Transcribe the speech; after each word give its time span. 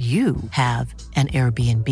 you 0.00 0.36
have 0.52 0.94
an 1.14 1.28
Airbnb. 1.28 1.86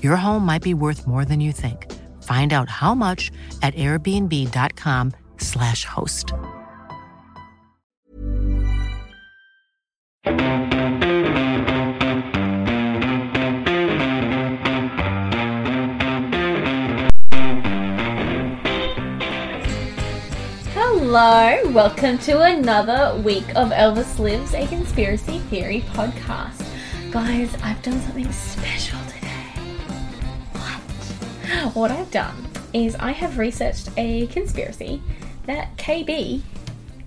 Your 0.00 0.14
home 0.14 0.46
might 0.46 0.62
be 0.62 0.74
worth 0.74 1.08
more 1.08 1.24
than 1.24 1.40
you 1.40 1.50
think. 1.50 1.90
Find 2.22 2.52
out 2.52 2.68
how 2.68 2.94
much 2.94 3.32
at 3.62 3.74
airbnb.com/slash 3.74 5.84
host. 5.84 6.32
Hello, 20.74 21.60
welcome 21.72 22.18
to 22.18 22.42
another 22.42 23.20
week 23.22 23.48
of 23.56 23.70
Elvis 23.70 24.20
Lives, 24.20 24.54
a 24.54 24.64
conspiracy 24.68 25.40
theory 25.50 25.80
podcast. 25.88 26.61
Guys, 27.12 27.54
I've 27.62 27.82
done 27.82 28.00
something 28.00 28.32
special 28.32 28.98
today. 29.00 29.28
What? 30.52 31.74
What 31.74 31.90
I've 31.90 32.10
done 32.10 32.48
is 32.72 32.94
I 32.94 33.12
have 33.12 33.36
researched 33.36 33.90
a 33.98 34.28
conspiracy 34.28 35.02
that 35.44 35.76
KB 35.76 36.40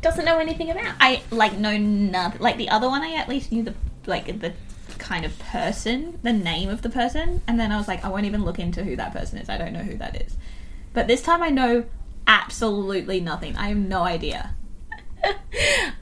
doesn't 0.04 0.24
know 0.24 0.38
anything 0.38 0.70
about. 0.70 0.94
I 1.00 1.24
like 1.32 1.58
know 1.58 1.76
nothing. 1.76 2.40
Like 2.40 2.58
the 2.58 2.70
other 2.70 2.88
one, 2.88 3.02
I 3.02 3.16
at 3.16 3.28
least 3.28 3.52
knew 3.52 3.64
the 3.64 3.74
like 4.06 4.28
the 4.42 4.54
kind 5.00 5.26
of 5.26 5.40
person, 5.40 6.20
the 6.22 6.34
name 6.34 6.70
of 6.70 6.84
the 6.84 6.90
person, 6.92 7.42
and 7.48 7.60
then 7.60 7.72
I 7.72 7.78
was 7.78 7.88
like, 7.88 8.06
I 8.06 8.10
won't 8.10 8.26
even 8.26 8.46
look 8.46 8.60
into 8.60 8.84
who 8.84 8.96
that 8.98 9.12
person 9.12 9.40
is. 9.40 9.50
I 9.50 9.58
don't 9.58 9.74
know 9.74 9.82
who 9.82 9.98
that 9.98 10.22
is. 10.22 10.38
But 10.94 11.08
this 11.08 11.24
time, 11.24 11.42
I 11.42 11.50
know 11.50 11.84
absolutely 12.28 13.22
nothing. 13.22 13.58
I 13.58 13.70
have 13.70 13.78
no 13.78 14.04
idea. 14.04 14.54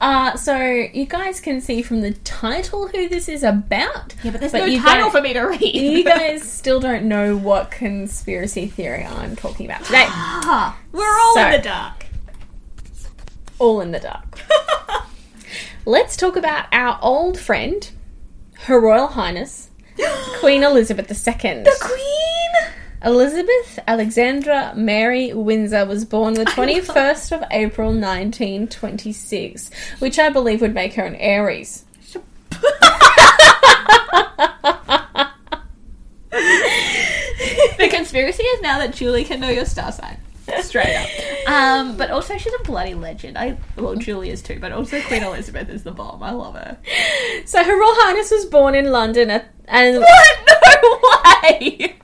Uh, 0.00 0.36
so 0.36 0.56
you 0.58 1.06
guys 1.06 1.40
can 1.40 1.60
see 1.60 1.80
from 1.80 2.00
the 2.02 2.12
title 2.12 2.88
who 2.88 3.08
this 3.08 3.28
is 3.28 3.42
about. 3.42 4.14
Yeah, 4.22 4.32
but 4.32 4.40
there's 4.40 4.52
But 4.52 4.66
no 4.66 4.78
title 4.82 5.10
for 5.10 5.22
me 5.22 5.32
to 5.32 5.40
read. 5.42 5.60
You 5.74 6.04
guys 6.04 6.42
still 6.42 6.80
don't 6.80 7.04
know 7.04 7.36
what 7.36 7.70
conspiracy 7.70 8.66
theory 8.66 9.04
I'm 9.04 9.34
talking 9.36 9.64
about 9.66 9.84
today. 9.84 10.04
Ah, 10.08 10.76
we're 10.92 11.18
all 11.18 11.34
So- 11.34 11.46
in 11.46 11.52
the 11.52 11.58
dark. 11.58 12.06
All 13.58 13.80
in 13.80 13.92
the 13.92 14.00
dark. 14.00 14.40
Let's 15.86 16.16
talk 16.16 16.36
about 16.36 16.66
our 16.72 16.98
old 17.00 17.38
friend, 17.38 17.88
Her 18.62 18.80
Royal 18.80 19.06
Highness, 19.08 19.70
Queen 20.40 20.62
Elizabeth 20.62 21.08
II. 21.10 21.62
The 21.62 21.76
Queen. 21.80 22.43
Elizabeth 23.04 23.78
Alexandra 23.86 24.72
Mary 24.74 25.32
Windsor 25.34 25.84
was 25.84 26.04
born 26.06 26.34
the 26.34 26.46
21st 26.46 27.32
of 27.32 27.44
April 27.50 27.88
1926, 27.88 29.70
which 29.98 30.18
I 30.18 30.30
believe 30.30 30.62
would 30.62 30.72
make 30.72 30.94
her 30.94 31.04
an 31.04 31.14
Aries. 31.16 31.84
the 36.30 37.88
conspiracy 37.90 38.42
is 38.42 38.62
now 38.62 38.78
that 38.78 38.94
Julie 38.94 39.24
can 39.24 39.40
know 39.40 39.50
your 39.50 39.66
star 39.66 39.92
sign. 39.92 40.18
Straight 40.60 40.94
up. 40.96 41.08
Um, 41.48 41.96
but 41.96 42.10
also 42.10 42.38
she's 42.38 42.52
a 42.54 42.62
bloody 42.64 42.94
legend. 42.94 43.36
I 43.36 43.56
well, 43.76 43.96
Julie 43.96 44.30
is 44.30 44.40
too, 44.42 44.58
but 44.60 44.72
also 44.72 45.00
Queen 45.02 45.22
Elizabeth 45.22 45.68
is 45.68 45.82
the 45.82 45.90
bomb. 45.92 46.22
I 46.22 46.30
love 46.30 46.54
her. 46.54 46.78
So 47.44 47.62
Her 47.62 47.78
Royal 47.78 47.94
Highness 47.96 48.30
was 48.30 48.46
born 48.46 48.74
in 48.74 48.90
London 48.90 49.30
at, 49.30 49.52
and 49.66 50.00
What? 50.00 50.38
No 50.82 51.00
way! 51.42 51.96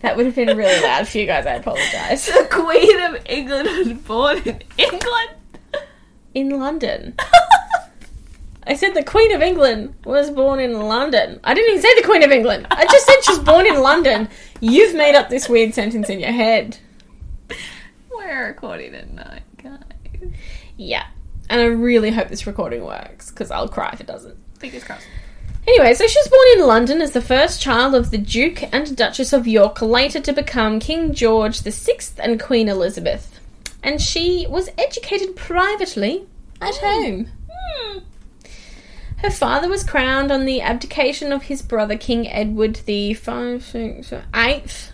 That 0.00 0.16
would 0.16 0.26
have 0.26 0.34
been 0.34 0.56
really 0.56 0.82
loud 0.82 1.06
for 1.08 1.18
you 1.18 1.26
guys, 1.26 1.46
I 1.46 1.54
apologise. 1.54 2.26
The 2.26 2.48
Queen 2.50 3.00
of 3.02 3.22
England 3.26 3.68
was 3.68 3.92
born 3.98 4.38
in 4.38 4.62
England. 4.78 5.30
In 6.34 6.58
London. 6.58 7.14
I 8.66 8.74
said 8.74 8.94
the 8.94 9.02
Queen 9.02 9.32
of 9.32 9.42
England 9.42 9.94
was 10.04 10.30
born 10.30 10.60
in 10.60 10.78
London. 10.78 11.40
I 11.42 11.54
didn't 11.54 11.70
even 11.70 11.82
say 11.82 11.94
the 12.00 12.06
Queen 12.06 12.22
of 12.22 12.30
England. 12.30 12.66
I 12.70 12.84
just 12.84 13.06
said 13.06 13.16
she's 13.22 13.38
born 13.38 13.66
in 13.66 13.80
London. 13.82 14.28
You've 14.60 14.94
made 14.94 15.14
up 15.14 15.28
this 15.28 15.48
weird 15.48 15.74
sentence 15.74 16.08
in 16.08 16.20
your 16.20 16.32
head. 16.32 16.78
We're 18.10 18.46
recording 18.46 18.94
at 18.94 19.12
night, 19.12 19.42
guys. 19.62 20.32
Yeah. 20.76 21.06
And 21.48 21.60
I 21.60 21.64
really 21.64 22.10
hope 22.10 22.28
this 22.28 22.46
recording 22.46 22.84
works 22.84 23.30
because 23.30 23.50
I'll 23.50 23.68
cry 23.68 23.90
if 23.92 24.00
it 24.00 24.06
doesn't. 24.06 24.36
Fingers 24.58 24.84
crossed. 24.84 25.06
Anyway, 25.70 25.94
so 25.94 26.04
she 26.04 26.18
was 26.18 26.26
born 26.26 26.48
in 26.56 26.66
London 26.66 27.00
as 27.00 27.12
the 27.12 27.22
first 27.22 27.62
child 27.62 27.94
of 27.94 28.10
the 28.10 28.18
Duke 28.18 28.74
and 28.74 28.96
Duchess 28.96 29.32
of 29.32 29.46
York, 29.46 29.80
later 29.80 30.18
to 30.18 30.32
become 30.32 30.80
King 30.80 31.14
George 31.14 31.60
VI 31.60 32.00
and 32.18 32.42
Queen 32.42 32.68
Elizabeth. 32.68 33.38
And 33.80 34.02
she 34.02 34.48
was 34.50 34.68
educated 34.76 35.36
privately 35.36 36.26
at 36.60 36.74
home. 36.78 37.28
Hmm. 37.48 37.98
Her 39.18 39.30
father 39.30 39.68
was 39.68 39.84
crowned 39.84 40.32
on 40.32 40.44
the 40.44 40.60
abdication 40.60 41.32
of 41.32 41.44
his 41.44 41.62
brother 41.62 41.96
King 41.96 42.26
Edward 42.26 42.80
the 42.86 43.14
five, 43.14 43.62
six, 43.62 44.12
eighth. 44.34 44.92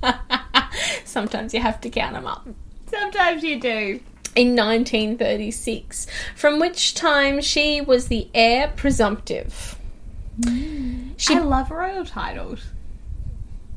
Sometimes 1.04 1.52
you 1.52 1.58
have 1.58 1.80
to 1.80 1.90
count 1.90 2.14
them 2.14 2.28
up. 2.28 2.46
Sometimes 2.86 3.42
you 3.42 3.58
do. 3.58 4.00
In 4.36 4.56
1936, 4.56 6.06
from 6.34 6.58
which 6.58 6.94
time 6.94 7.40
she 7.40 7.80
was 7.80 8.08
the 8.08 8.28
heir 8.34 8.72
presumptive. 8.74 9.78
She 11.16 11.34
I 11.36 11.38
love 11.38 11.70
royal 11.70 12.04
titles. 12.04 12.60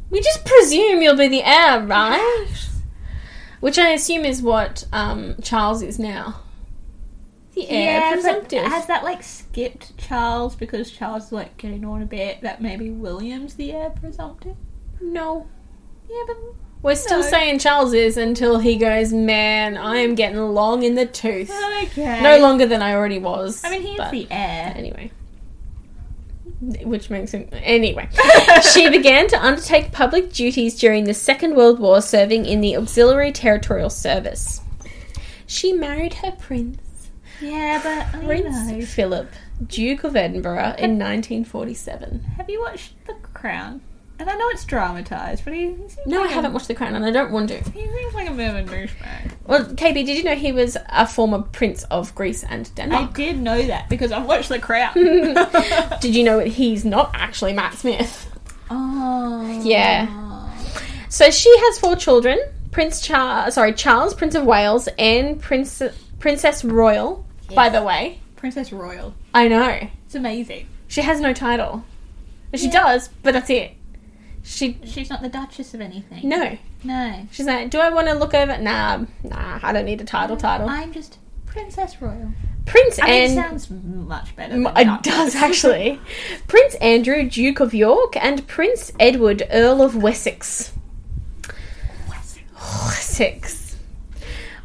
We 0.09 0.21
just 0.21 0.45
presume 0.45 1.01
you'll 1.01 1.15
be 1.17 1.27
the 1.27 1.43
heir, 1.43 1.79
right? 1.85 2.67
Which 3.59 3.77
I 3.77 3.89
assume 3.89 4.25
is 4.25 4.41
what 4.41 4.85
um, 4.91 5.35
Charles 5.43 5.81
is 5.83 5.99
now. 5.99 6.41
The 7.53 7.69
heir 7.69 7.99
Yeah, 7.99 8.13
presumptive. 8.13 8.63
has 8.63 8.85
that 8.87 9.03
like 9.03 9.21
skipped 9.23 9.97
Charles 9.97 10.55
because 10.55 10.89
Charles 10.91 11.25
is 11.27 11.31
like 11.31 11.57
getting 11.57 11.83
on 11.85 12.01
a 12.01 12.05
bit 12.05 12.41
that 12.41 12.61
maybe 12.61 12.89
William's 12.89 13.55
the 13.55 13.71
heir 13.73 13.89
presumptive? 13.91 14.55
no. 15.01 15.47
Yeah, 16.09 16.23
but 16.25 16.37
We're 16.81 16.95
still 16.95 17.21
No. 17.21 17.29
saying 17.29 17.59
Charles 17.59 17.93
is 17.93 18.17
until 18.17 18.59
he 18.59 18.75
goes, 18.77 19.11
man, 19.11 19.77
I 19.77 19.97
am 19.97 20.15
getting 20.15 20.39
long 20.39 20.83
in 20.83 20.95
the 20.95 21.05
tooth. 21.05 21.51
okay. 21.83 22.21
No 22.21 22.37
longer 22.37 22.65
than 22.65 22.81
I 22.81 22.93
already 22.93 23.19
was. 23.19 23.63
I 23.65 23.71
mean, 23.71 23.81
he's 23.81 23.97
the 23.97 24.27
heir. 24.29 24.73
Anyway. 24.75 25.11
Which 26.83 27.09
makes 27.09 27.31
him. 27.31 27.49
Anyway. 27.51 28.09
she 28.73 28.89
began 28.89 29.27
to 29.29 29.43
undertake 29.43 29.91
public 29.91 30.31
duties 30.33 30.79
during 30.79 31.03
the 31.03 31.13
Second 31.13 31.55
World 31.55 31.79
War, 31.79 32.01
serving 32.01 32.45
in 32.45 32.61
the 32.61 32.77
Auxiliary 32.77 33.31
Territorial 33.31 33.89
Service. 33.89 34.61
She 35.45 35.71
married 35.73 36.15
her 36.15 36.31
prince, 36.31 37.09
Yeah, 37.41 37.79
but 37.83 38.23
Prince 38.25 38.67
know. 38.71 38.81
Philip, 38.81 39.29
Duke 39.65 40.03
of 40.03 40.15
Edinburgh, 40.15 40.75
in 40.77 40.97
1947. 40.99 42.21
Have 42.37 42.49
you 42.49 42.59
watched 42.61 42.93
The 43.05 43.13
Crown? 43.33 43.81
And 44.19 44.27
I 44.29 44.35
know 44.35 44.49
it's 44.49 44.65
dramatized, 44.65 45.45
but 45.45 45.53
he, 45.53 45.67
he 45.67 45.75
seems 45.89 45.97
No, 46.07 46.19
I 46.21 46.25
like 46.25 46.31
haven't 46.33 46.53
watched 46.53 46.67
The 46.67 46.73
Crown, 46.75 46.95
and 46.95 47.05
I 47.05 47.11
don't 47.11 47.31
want 47.31 47.49
to. 47.49 47.57
He 47.69 47.85
seems 47.85 48.13
like 48.15 48.27
a 48.27 48.33
bit 48.33 48.49
of 48.49 48.55
a 48.55 48.63
douchebag. 48.63 49.31
Well, 49.45 49.65
KB, 49.65 49.93
did 49.93 50.17
you 50.17 50.23
know 50.23 50.33
he 50.35 50.51
was 50.51 50.75
a 50.89 51.05
former 51.07 51.43
prince 51.43 51.83
of 51.91 52.13
Greece 52.15 52.43
and 52.43 52.73
Denmark? 52.75 52.97
I 52.99 53.13
Denmark? 53.13 53.15
did 53.15 53.39
know 53.39 53.61
that 53.67 53.89
because 53.89 54.11
I've 54.11 54.25
watched 54.25 54.49
The 54.49 54.57
Crown. 54.59 54.93
Did 56.01 56.15
you 56.15 56.23
know 56.23 56.37
that 56.39 56.47
he's 56.47 56.83
not 56.83 57.11
actually 57.13 57.53
Matt 57.53 57.75
Smith? 57.75 58.27
oh. 58.71 59.61
Yeah. 59.63 60.51
So 61.09 61.29
she 61.31 61.55
has 61.59 61.79
four 61.79 61.95
children: 61.95 62.39
Prince 62.71 63.01
Charles, 63.01 63.53
sorry, 63.53 63.73
Charles, 63.73 64.13
Prince 64.13 64.35
of 64.35 64.43
Wales, 64.45 64.89
and 64.97 65.39
Prince 65.41 65.81
Princess 66.19 66.65
Royal. 66.65 67.23
By 67.53 67.69
the 67.69 67.81
way, 67.83 68.19
Princess 68.35 68.73
Royal. 68.73 69.13
I 69.33 69.47
know 69.47 69.87
It's 70.05 70.15
amazing. 70.15 70.67
she 70.87 71.01
has 71.01 71.21
no 71.21 71.31
title, 71.33 71.85
but 72.51 72.59
she 72.59 72.69
does. 72.69 73.09
But 73.23 73.33
that's 73.33 73.49
it. 73.49 73.71
She 74.47 74.79
She's 74.85 75.09
not 75.09 75.21
the 75.21 75.27
Duchess 75.29 75.73
of 75.73 75.81
anything. 75.81 76.27
no. 76.27 76.57
No. 76.83 77.27
She's 77.31 77.45
like, 77.45 77.69
do 77.69 77.79
I 77.79 77.89
want 77.89 78.07
to 78.07 78.13
look 78.13 78.33
over? 78.33 78.57
Nah, 78.57 79.03
nah. 79.23 79.59
I 79.61 79.73
don't 79.73 79.83
need 79.85 79.99
a 79.99 80.05
title. 80.05 80.37
Title. 80.37 80.69
I'm 80.69 80.93
just 80.93 81.17
Princess 81.45 82.01
Royal. 82.01 82.31
Prince 82.65 82.99
I 82.99 83.05
mean, 83.05 83.13
and 83.13 83.31
it 83.31 83.35
sounds 83.35 83.69
much 83.69 84.35
better. 84.35 84.53
Than 84.53 84.65
It 84.67 84.85
Duchess. 84.85 85.01
does 85.03 85.35
actually. 85.43 85.99
Prince 86.47 86.75
Andrew, 86.75 87.29
Duke 87.29 87.59
of 87.59 87.73
York, 87.73 88.15
and 88.15 88.47
Prince 88.47 88.91
Edward, 88.99 89.43
Earl 89.51 89.81
of 89.81 89.95
Wessex. 89.95 90.71
Wessex. 92.55 93.75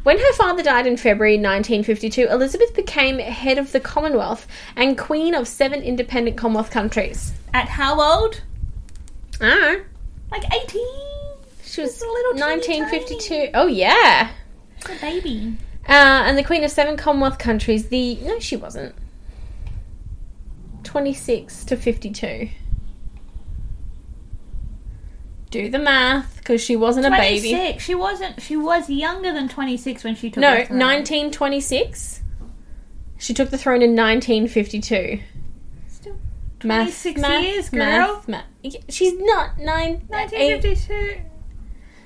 When 0.03 0.17
her 0.19 0.33
father 0.33 0.63
died 0.63 0.85
in 0.85 0.97
February 0.97 1.35
1952, 1.37 2.27
Elizabeth 2.29 2.73
became 2.75 3.19
head 3.19 3.57
of 3.57 3.71
the 3.71 3.79
Commonwealth 3.79 4.47
and 4.75 4.97
queen 4.97 5.33
of 5.33 5.47
seven 5.47 5.81
independent 5.81 6.35
Commonwealth 6.37 6.71
countries. 6.71 7.33
At 7.53 7.69
how 7.69 8.01
old? 8.01 8.41
Ah, 9.43 9.75
Like 10.31 10.43
18. 10.53 10.81
she 11.63 11.81
was 11.81 12.01
a 12.01 12.05
little 12.05 12.33
teeny 12.33 12.81
1952. 12.81 13.49
Oh 13.53 13.67
yeah. 13.67 14.31
She's 14.87 14.97
a 14.97 15.01
baby. 15.01 15.57
Uh, 15.87 15.91
and 16.25 16.37
the 16.37 16.43
queen 16.43 16.63
of 16.63 16.71
seven 16.71 16.95
Commonwealth 16.95 17.37
countries. 17.37 17.89
The 17.89 18.15
no, 18.23 18.39
she 18.39 18.55
wasn't. 18.55 18.95
26 20.83 21.65
to 21.65 21.75
52. 21.75 22.49
Do 25.49 25.69
the 25.69 25.77
math, 25.79 26.37
because 26.37 26.61
she 26.61 26.75
wasn't 26.75 27.05
a 27.05 27.11
baby. 27.11 27.51
26. 27.51 27.83
She 27.83 27.93
wasn't. 27.95 28.41
She 28.41 28.55
was 28.57 28.89
younger 28.89 29.31
than 29.33 29.47
26 29.49 30.03
when 30.03 30.15
she 30.15 30.29
took 30.31 30.41
No, 30.41 30.51
the 30.57 30.65
throne. 30.65 30.79
1926. 30.79 32.21
She 33.17 33.33
took 33.33 33.49
the 33.51 33.57
throne 33.57 33.81
in 33.81 33.91
1952. 33.95 35.19
Still 36.63 36.67
Math, 36.69 36.87
26 37.03 37.21
math, 37.21 37.43
years, 37.43 37.69
girl. 37.69 37.79
math, 37.81 38.27
math. 38.29 38.45
She's 38.89 39.13
not 39.19 39.57
nine. 39.59 40.07
Uh, 40.11 40.27
eight- 40.33 40.63
1952. 40.63 41.21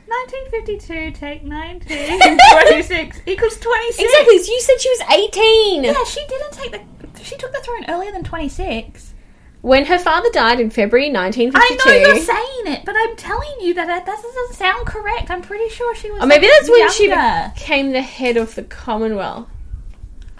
1952 0.08 1.12
take 1.12 1.44
19. 1.44 2.20
26 2.62 3.22
equals 3.28 3.58
26. 3.60 4.00
Exactly. 4.04 4.36
You 4.36 4.62
said 4.62 4.82
she 4.82 4.90
was 4.90 5.02
18. 5.12 5.84
Yeah, 5.84 6.04
she 6.06 6.26
didn't 6.28 6.52
take 6.54 6.72
the. 6.72 7.24
She 7.24 7.36
took 7.36 7.52
the 7.52 7.60
throne 7.60 7.86
earlier 7.88 8.12
than 8.12 8.24
26. 8.24 9.14
When 9.62 9.86
her 9.86 10.00
father 10.00 10.30
died 10.32 10.60
in 10.60 10.70
February 10.70 11.12
1952. 11.12 11.90
I 11.90 11.94
know 11.94 12.08
you're 12.14 12.24
saying 12.24 12.74
it, 12.80 12.86
but 12.86 12.96
I'm 12.98 13.16
telling 13.18 13.60
you 13.62 13.74
that 13.74 13.86
that 13.88 14.06
doesn't 14.06 14.54
sound 14.56 14.88
correct. 14.88 15.30
I'm 15.30 15.42
pretty 15.42 15.70
sure 15.70 15.94
she 15.96 16.10
was. 16.10 16.24
Or 16.24 16.26
maybe 16.28 16.48
that's 16.48 16.70
when 16.70 16.90
she 16.92 17.10
younger. 17.10 17.52
became 17.54 17.92
the 17.92 18.02
head 18.02 18.38
of 18.38 18.56
the 18.56 18.64
Commonwealth. 18.64 19.50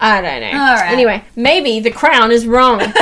I 0.00 0.20
don't 0.22 0.40
know. 0.40 0.52
Right. 0.52 0.92
Anyway, 0.92 1.24
maybe 1.36 1.80
the 1.80 1.90
crown 1.90 2.30
is 2.32 2.46
wrong. 2.46 2.80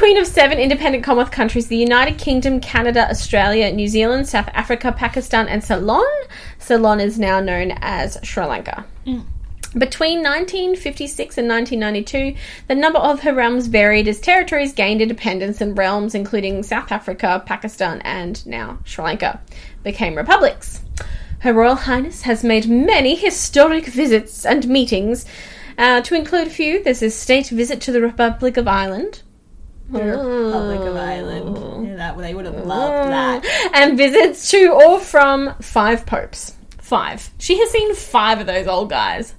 Queen 0.00 0.16
of 0.16 0.26
seven 0.26 0.58
independent 0.58 1.04
Commonwealth 1.04 1.30
countries 1.30 1.66
the 1.66 1.76
United 1.76 2.16
Kingdom, 2.16 2.58
Canada, 2.58 3.06
Australia, 3.10 3.70
New 3.70 3.86
Zealand, 3.86 4.26
South 4.26 4.48
Africa, 4.54 4.92
Pakistan, 4.92 5.46
and 5.46 5.62
Ceylon. 5.62 6.02
Ceylon 6.58 7.00
is 7.00 7.18
now 7.18 7.38
known 7.38 7.72
as 7.82 8.16
Sri 8.22 8.42
Lanka. 8.46 8.86
Between 9.76 10.22
1956 10.22 11.36
and 11.36 11.46
1992, 11.46 12.34
the 12.66 12.74
number 12.74 12.98
of 12.98 13.20
her 13.20 13.34
realms 13.34 13.66
varied 13.66 14.08
as 14.08 14.18
territories 14.20 14.72
gained 14.72 15.02
independence 15.02 15.60
and 15.60 15.76
realms, 15.76 16.14
including 16.14 16.62
South 16.62 16.90
Africa, 16.90 17.42
Pakistan, 17.44 18.00
and 18.00 18.46
now 18.46 18.78
Sri 18.86 19.04
Lanka, 19.04 19.38
became 19.82 20.14
republics. 20.14 20.80
Her 21.40 21.52
Royal 21.52 21.74
Highness 21.74 22.22
has 22.22 22.42
made 22.42 22.70
many 22.70 23.16
historic 23.16 23.84
visits 23.84 24.46
and 24.46 24.66
meetings. 24.66 25.26
Uh, 25.76 26.00
to 26.00 26.14
include 26.14 26.46
a 26.46 26.50
few, 26.50 26.82
there's 26.82 27.02
a 27.02 27.10
state 27.10 27.48
visit 27.48 27.82
to 27.82 27.92
the 27.92 28.00
Republic 28.00 28.56
of 28.56 28.66
Ireland. 28.66 29.20
The 30.00 30.04
Republic 30.04 30.80
of 30.80 30.96
Ireland. 30.96 31.56
Yeah, 31.86 31.94
oh. 31.94 31.96
that 31.96 32.18
they 32.18 32.34
would 32.34 32.44
have 32.44 32.64
loved 32.64 33.08
mm. 33.08 33.10
that. 33.10 33.70
And 33.74 33.96
visits 33.96 34.50
to 34.50 34.68
or 34.68 35.00
from 35.00 35.54
five 35.60 36.06
popes. 36.06 36.56
Five. 36.78 37.30
She 37.38 37.58
has 37.58 37.70
seen 37.70 37.94
five 37.94 38.40
of 38.40 38.46
those 38.46 38.66
old 38.66 38.90
guys. 38.90 39.34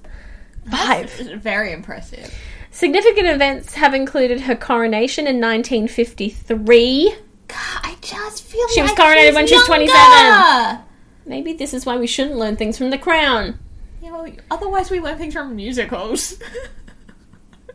Five. 0.70 1.10
Very 1.10 1.72
impressive. 1.72 2.32
Significant 2.70 3.26
events 3.26 3.74
have 3.74 3.94
included 3.94 4.40
her 4.42 4.54
coronation 4.54 5.26
in 5.26 5.36
1953. 5.40 7.14
God, 7.48 7.58
I 7.82 7.96
just 8.00 8.44
feel 8.44 8.66
She 8.68 8.82
was 8.82 8.92
coronated 8.92 9.34
when 9.34 9.46
she 9.46 9.54
was 9.54 9.66
27. 9.66 10.78
Maybe 11.26 11.52
this 11.52 11.74
is 11.74 11.86
why 11.86 11.96
we 11.96 12.06
shouldn't 12.06 12.36
learn 12.36 12.56
things 12.56 12.78
from 12.78 12.90
the 12.90 12.98
crown. 12.98 13.58
Yeah, 14.02 14.12
well, 14.12 14.30
otherwise 14.50 14.90
we 14.90 15.00
learn 15.00 15.18
things 15.18 15.34
from 15.34 15.54
musicals. 15.54 16.36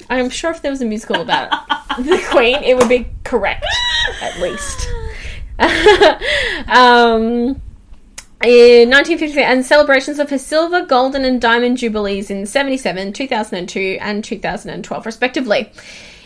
I'm 0.10 0.30
sure 0.30 0.52
if 0.52 0.62
there 0.62 0.72
was 0.72 0.82
a 0.82 0.86
musical 0.86 1.22
about 1.22 1.50
the 1.98 2.24
Queen, 2.30 2.56
it 2.64 2.76
would 2.78 2.90
be 2.90 3.08
correct, 3.24 3.66
at 4.22 4.40
least. 4.40 4.90
um, 6.68 7.62
in 8.44 8.90
1953, 8.90 9.44
and 9.44 9.66
celebrations 9.66 10.20
of 10.20 10.30
her 10.30 10.38
silver, 10.38 10.86
golden, 10.86 11.26
and 11.26 11.42
diamond 11.42 11.78
jubilees 11.78 12.30
in 12.30 12.46
77, 12.46 13.14
2002, 13.14 13.98
and 14.00 14.24
2012, 14.24 15.06
respectively. 15.06 15.72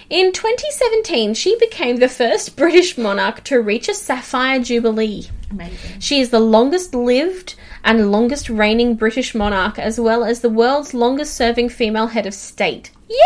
In 0.09 0.33
2017, 0.33 1.33
she 1.35 1.57
became 1.57 1.97
the 1.97 2.09
first 2.09 2.57
British 2.57 2.97
monarch 2.97 3.45
to 3.45 3.61
reach 3.61 3.87
a 3.87 3.93
sapphire 3.93 4.59
jubilee. 4.59 5.29
Amazing. 5.51 5.99
She 5.99 6.19
is 6.21 6.29
the 6.29 6.39
longest 6.39 6.95
lived 6.95 7.55
and 7.83 8.11
longest 8.11 8.49
reigning 8.49 8.95
British 8.95 9.35
monarch, 9.35 9.77
as 9.77 9.99
well 9.99 10.23
as 10.23 10.39
the 10.41 10.49
world's 10.49 10.93
longest 10.93 11.35
serving 11.35 11.69
female 11.69 12.07
head 12.07 12.25
of 12.25 12.33
state. 12.33 12.91
Yeah! 13.07 13.17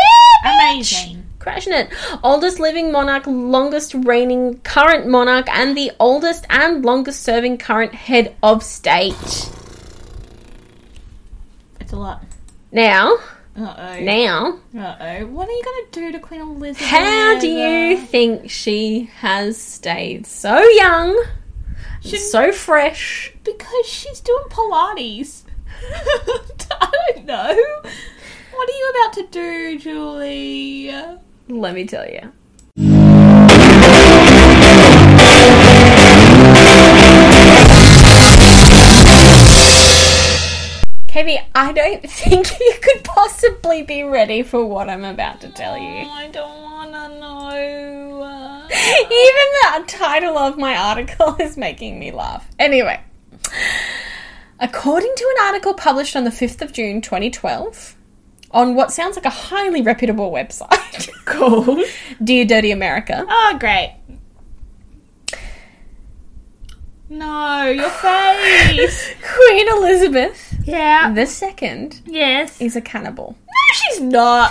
bitch! 0.44 1.02
Amazing. 1.04 1.22
Crashing 1.38 1.72
it. 1.72 1.88
Oldest 2.24 2.58
living 2.58 2.90
monarch, 2.90 3.24
longest 3.26 3.94
reigning 3.94 4.58
current 4.60 5.06
monarch, 5.06 5.48
and 5.48 5.76
the 5.76 5.92
oldest 6.00 6.44
and 6.50 6.84
longest 6.84 7.22
serving 7.22 7.58
current 7.58 7.94
head 7.94 8.34
of 8.42 8.62
state. 8.64 9.50
It's 11.80 11.92
a 11.92 11.96
lot. 11.96 12.24
Now, 12.72 13.16
Uh 13.56 13.74
oh. 13.78 14.00
now, 14.00 14.58
Uh 14.76 14.96
oh. 15.00 15.26
What 15.26 15.48
are 15.48 15.52
you 15.52 15.62
gonna 15.64 15.86
do 15.92 16.12
to 16.12 16.18
Queen 16.18 16.40
Elizabeth? 16.40 16.86
how 16.88 17.38
do 17.38 17.46
you 17.48 17.96
think 17.98 18.50
she 18.50 19.08
has 19.18 19.56
stayed 19.60 20.26
so 20.26 20.60
young, 20.70 21.24
Should- 22.06 22.20
so 22.20 22.52
fresh? 22.52 23.32
Because 23.44 23.86
she's 23.86 24.20
doing 24.20 24.44
Pilates. 24.48 25.42
I 26.70 27.12
don't 27.14 27.26
know. 27.26 27.56
What 28.52 28.68
are 28.68 28.72
you 28.72 28.90
about 28.90 29.12
to 29.14 29.26
do, 29.30 29.78
Julie? 29.78 30.90
Let 31.48 31.74
me 31.74 31.84
tell 31.86 32.08
you. 32.08 32.32
Katie, 41.08 41.38
I 41.54 41.72
don't 41.72 42.02
think 42.10 42.50
you 42.60 42.74
could 42.82 43.02
possibly 43.04 43.82
be 43.82 44.02
ready 44.02 44.42
for 44.42 44.66
what 44.66 44.90
I'm 44.90 45.04
about 45.04 45.40
to 45.40 45.48
tell 45.48 45.78
you. 45.78 46.04
Oh, 46.04 46.10
I 46.10 46.28
don't 46.28 46.62
wanna 46.62 47.08
know. 47.18 48.15
Even 49.10 49.82
the 49.82 49.84
title 49.88 50.38
of 50.38 50.56
my 50.58 50.76
article 50.76 51.36
is 51.40 51.56
making 51.56 51.98
me 51.98 52.10
laugh. 52.12 52.48
Anyway, 52.58 53.00
according 54.60 55.12
to 55.16 55.34
an 55.38 55.46
article 55.46 55.74
published 55.74 56.14
on 56.16 56.24
the 56.24 56.30
5th 56.30 56.62
of 56.62 56.72
June 56.72 57.00
2012 57.00 57.96
on 58.52 58.74
what 58.74 58.92
sounds 58.92 59.16
like 59.16 59.24
a 59.26 59.30
highly 59.30 59.82
reputable 59.82 60.30
website 60.30 61.10
called 61.24 61.80
Dear 62.22 62.44
Dirty 62.44 62.70
America, 62.70 63.24
Oh, 63.28 63.56
great. 63.58 63.94
No, 67.08 67.66
your 67.66 67.88
face. 67.90 69.14
Queen 69.36 69.68
Elizabeth 69.76 70.54
yeah. 70.64 71.12
the 71.12 71.26
second 71.26 72.00
Yes. 72.04 72.60
is 72.60 72.74
a 72.74 72.80
cannibal. 72.80 73.36
No, 73.46 73.74
she's 73.74 74.00
not. 74.00 74.50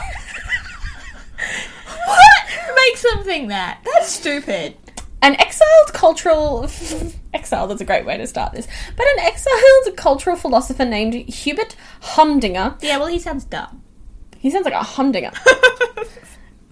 Them 3.02 3.24
think 3.24 3.50
that? 3.50 3.80
That's 3.84 4.10
stupid. 4.10 4.78
An 5.22 5.36
exiled 5.40 5.94
cultural 5.94 6.70
exile 7.34 7.68
that's 7.68 7.82
a 7.82 7.86
great 7.86 8.06
way 8.06 8.18
to 8.18 8.28
start 8.28 8.54
this. 8.54 8.68
But 8.96 9.08
an 9.08 9.20
exiled 9.20 9.98
cultural 9.98 10.36
philosopher 10.36 10.86
named 10.86 11.14
Hubert 11.14 11.76
Humdinger. 12.02 12.78
Yeah, 12.82 12.98
well, 12.98 13.08
he 13.08 13.20
sounds 13.20 13.44
dumb. 13.44 13.82
He 14.38 14.52
sounds 14.52 14.66
like 14.66 14.74
a 14.74 14.84
humdinger. 14.84 15.32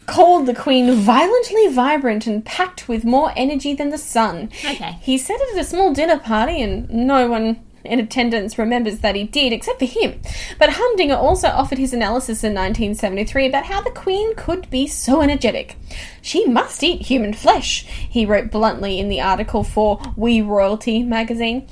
called 0.05 0.45
the 0.45 0.53
Queen 0.53 0.93
violently 0.95 1.67
vibrant 1.69 2.27
and 2.27 2.45
packed 2.45 2.87
with 2.87 3.05
more 3.05 3.31
energy 3.35 3.73
than 3.73 3.89
the 3.89 3.97
sun. 3.97 4.49
Okay. 4.65 4.97
He 5.01 5.17
said 5.17 5.37
it 5.39 5.55
at 5.55 5.61
a 5.61 5.63
small 5.63 5.93
dinner 5.93 6.19
party, 6.19 6.61
and 6.61 6.89
no 6.89 7.27
one 7.27 7.63
in 7.83 7.99
attendance 7.99 8.57
remembers 8.57 8.99
that 8.99 9.15
he 9.15 9.23
did, 9.23 9.53
except 9.53 9.79
for 9.79 9.85
him. 9.85 10.21
But 10.57 10.71
Humdinger 10.71 11.15
also 11.15 11.49
offered 11.49 11.77
his 11.77 11.93
analysis 11.93 12.43
in 12.43 12.53
1973 12.53 13.47
about 13.47 13.65
how 13.65 13.81
the 13.81 13.91
Queen 13.91 14.35
could 14.35 14.69
be 14.69 14.87
so 14.87 15.21
energetic. 15.21 15.77
She 16.21 16.45
must 16.45 16.83
eat 16.83 17.03
human 17.03 17.33
flesh, 17.33 17.85
he 17.85 18.25
wrote 18.25 18.51
bluntly 18.51 18.99
in 18.99 19.09
the 19.09 19.21
article 19.21 19.63
for 19.63 20.01
We 20.15 20.41
Royalty 20.41 21.03
magazine. 21.03 21.67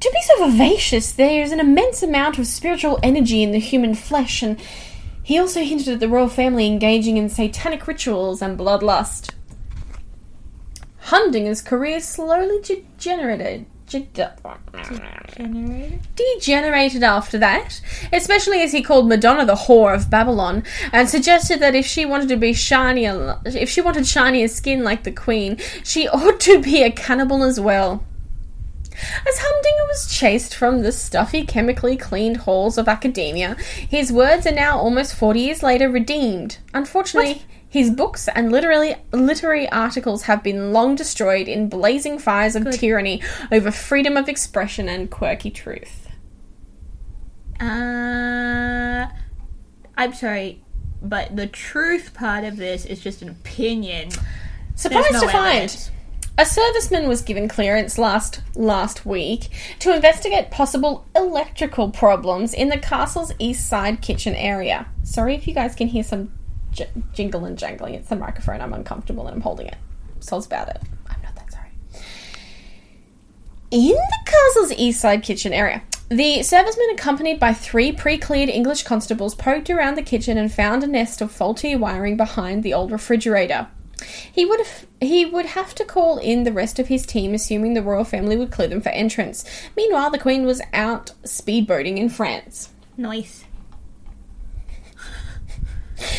To 0.00 0.10
be 0.10 0.20
so 0.22 0.50
vivacious, 0.50 1.12
there's 1.12 1.50
an 1.50 1.60
immense 1.60 2.02
amount 2.02 2.38
of 2.38 2.46
spiritual 2.46 2.98
energy 3.02 3.42
in 3.42 3.52
the 3.52 3.58
human 3.58 3.94
flesh, 3.94 4.42
and 4.42 4.60
he 5.22 5.38
also 5.38 5.64
hinted 5.64 5.88
at 5.88 6.00
the 6.00 6.08
royal 6.08 6.28
family 6.28 6.66
engaging 6.66 7.16
in 7.16 7.30
satanic 7.30 7.86
rituals 7.86 8.42
and 8.42 8.58
bloodlust. 8.58 9.30
Humdinger's 11.04 11.62
career 11.62 12.00
slowly 12.00 12.60
degenerated. 12.60 13.66
Degenerated 16.16 17.02
after 17.02 17.38
that, 17.38 17.80
especially 18.12 18.62
as 18.62 18.72
he 18.72 18.82
called 18.82 19.08
Madonna 19.08 19.46
the 19.46 19.54
whore 19.54 19.94
of 19.94 20.10
Babylon, 20.10 20.64
and 20.92 21.08
suggested 21.08 21.60
that 21.60 21.74
if 21.74 21.86
she 21.86 22.04
wanted 22.04 22.28
to 22.28 22.36
be 22.36 22.52
shinier, 22.52 23.38
if 23.44 23.70
she 23.70 23.80
wanted 23.80 24.06
shinier 24.06 24.48
skin 24.48 24.84
like 24.84 25.04
the 25.04 25.12
Queen, 25.12 25.58
she 25.82 26.08
ought 26.08 26.40
to 26.40 26.60
be 26.60 26.82
a 26.82 26.90
cannibal 26.90 27.42
as 27.42 27.60
well. 27.60 28.04
As 28.94 29.38
Humdinger 29.38 29.86
was 29.88 30.06
chased 30.12 30.54
from 30.54 30.82
the 30.82 30.92
stuffy, 30.92 31.44
chemically 31.44 31.96
cleaned 31.96 32.38
halls 32.38 32.78
of 32.78 32.88
academia, 32.88 33.56
his 33.88 34.12
words 34.12 34.46
are 34.46 34.52
now 34.52 34.78
almost 34.78 35.14
40 35.16 35.40
years 35.40 35.62
later 35.62 35.90
redeemed. 35.90 36.58
Unfortunately, 36.72 37.42
his 37.74 37.90
books 37.90 38.28
and 38.28 38.52
literary, 38.52 38.94
literary 39.10 39.68
articles 39.68 40.22
have 40.22 40.44
been 40.44 40.72
long 40.72 40.94
destroyed 40.94 41.48
in 41.48 41.68
blazing 41.68 42.20
fires 42.20 42.54
of 42.54 42.70
tyranny 42.70 43.20
over 43.50 43.72
freedom 43.72 44.16
of 44.16 44.28
expression 44.28 44.88
and 44.88 45.10
quirky 45.10 45.50
truth. 45.50 46.06
Uh, 47.58 49.08
I'm 49.96 50.14
sorry, 50.14 50.62
but 51.02 51.34
the 51.34 51.48
truth 51.48 52.14
part 52.14 52.44
of 52.44 52.58
this 52.58 52.84
is 52.84 53.00
just 53.00 53.22
an 53.22 53.28
opinion. 53.28 54.10
Surprised 54.76 55.12
no 55.12 55.22
to 55.22 55.28
find 55.28 55.58
evidence. 55.64 55.90
a 56.38 56.44
serviceman 56.44 57.08
was 57.08 57.22
given 57.22 57.48
clearance 57.48 57.98
last 57.98 58.40
last 58.54 59.04
week 59.04 59.48
to 59.80 59.92
investigate 59.92 60.52
possible 60.52 61.08
electrical 61.16 61.90
problems 61.90 62.54
in 62.54 62.68
the 62.68 62.78
castle's 62.78 63.32
east 63.40 63.68
side 63.68 64.00
kitchen 64.00 64.36
area. 64.36 64.86
Sorry 65.02 65.34
if 65.34 65.48
you 65.48 65.54
guys 65.54 65.74
can 65.74 65.88
hear 65.88 66.04
some 66.04 66.30
j- 66.74 66.88
jingle 67.12 67.44
and 67.44 67.58
jangling. 67.58 67.94
It's 67.94 68.08
the 68.08 68.16
microphone. 68.16 68.60
I'm 68.60 68.74
uncomfortable 68.74 69.26
and 69.26 69.36
I'm 69.36 69.40
holding 69.40 69.66
it. 69.66 69.76
Sounds 70.20 70.46
about 70.46 70.68
it. 70.68 70.80
I'm 71.08 71.22
not 71.22 71.34
that 71.36 71.52
sorry. 71.52 71.70
In 73.70 73.88
the 73.88 74.18
castle's 74.26 74.72
east 74.72 75.00
side 75.00 75.22
kitchen 75.22 75.52
area, 75.52 75.82
the 76.08 76.40
serviceman, 76.40 76.92
accompanied 76.92 77.40
by 77.40 77.54
three 77.54 77.90
pre 77.90 78.18
cleared 78.18 78.50
English 78.50 78.82
constables, 78.82 79.34
poked 79.34 79.70
around 79.70 79.96
the 79.96 80.02
kitchen 80.02 80.36
and 80.36 80.52
found 80.52 80.84
a 80.84 80.86
nest 80.86 81.20
of 81.20 81.32
faulty 81.32 81.74
wiring 81.74 82.16
behind 82.16 82.62
the 82.62 82.74
old 82.74 82.92
refrigerator. 82.92 83.68
He 84.30 84.44
would 84.44 84.60
have, 84.60 84.86
he 85.00 85.24
would 85.24 85.46
have 85.46 85.74
to 85.76 85.84
call 85.84 86.18
in 86.18 86.44
the 86.44 86.52
rest 86.52 86.78
of 86.78 86.88
his 86.88 87.06
team, 87.06 87.32
assuming 87.32 87.74
the 87.74 87.82
royal 87.82 88.04
family 88.04 88.36
would 88.36 88.50
clear 88.50 88.68
them 88.68 88.80
for 88.80 88.90
entrance. 88.90 89.44
Meanwhile, 89.76 90.10
the 90.10 90.18
Queen 90.18 90.44
was 90.44 90.60
out 90.72 91.12
speedboating 91.24 91.96
in 91.96 92.10
France. 92.10 92.70
Nice. 92.96 93.44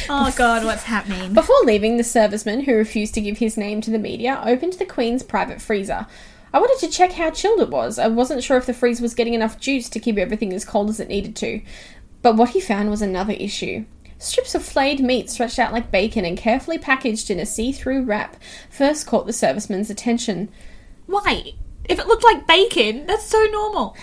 Oh 0.10 0.34
god, 0.38 0.63
what's 0.63 0.84
happening? 0.84 1.34
Before 1.34 1.60
leaving, 1.63 1.98
the 1.98 2.03
serviceman, 2.03 2.63
who 2.65 2.75
refused 2.75 3.13
to 3.15 3.22
give 3.22 3.38
his 3.38 3.58
name 3.58 3.82
to 3.82 3.91
the 3.91 4.00
media, 4.00 4.41
opened 4.46 4.74
the 4.74 4.86
Queen's 4.86 5.24
private 5.24 5.62
freezer. 5.62 6.08
I 6.53 6.60
wanted 6.60 6.79
to 6.86 6.94
check 6.94 7.12
how 7.12 7.32
chilled 7.32 7.60
it 7.60 7.70
was. 7.70 8.00
I 8.00 8.08
wasn't 8.08 8.44
sure 8.44 8.58
if 8.58 8.65
the 8.65 8.74
freezer 8.74 9.01
was 9.01 9.13
getting 9.13 9.34
enough 9.34 9.60
juice 9.60 9.89
to 9.89 10.00
keep 10.00 10.17
everything 10.17 10.53
as 10.53 10.63
cold 10.63 10.89
as 10.89 11.00
it 11.00 11.10
needed 11.10 11.36
to. 11.38 11.62
But 12.22 12.38
what 12.38 12.51
he 12.51 12.62
found 12.62 12.89
was 12.89 13.01
another 13.01 13.34
issue. 13.34 13.86
Strips 14.17 14.55
of 14.55 14.63
flayed 14.63 15.01
meat 15.01 15.29
stretched 15.29 15.60
out 15.60 15.74
like 15.74 15.91
bacon 15.91 16.24
and 16.24 16.38
carefully 16.38 16.77
packaged 16.77 17.29
in 17.29 17.39
a 17.39 17.46
see 17.46 17.72
through 17.72 18.03
wrap 18.03 18.38
first 18.70 19.05
caught 19.05 19.25
the 19.25 19.34
serviceman's 19.34 19.89
attention. 19.89 20.50
Why? 21.05 21.53
If 21.84 22.00
it 22.00 22.08
looked 22.08 22.24
like 22.24 22.48
bacon, 22.48 23.05
that's 23.05 23.25
so 23.25 23.44
normal. 23.51 23.96